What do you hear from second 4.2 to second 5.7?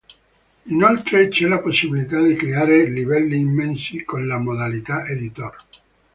la modalità editor.